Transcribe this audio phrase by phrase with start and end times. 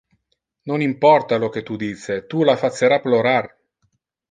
[0.69, 3.45] Non importa lo que tu dice, tu la facera plorar.